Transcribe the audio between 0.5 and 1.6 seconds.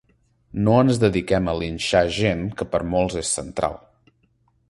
No ens dediquem a